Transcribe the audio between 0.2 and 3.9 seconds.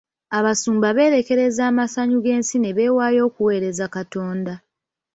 Abasumba beerekereza amasanyu g'ensi ne beewaayo okuweereza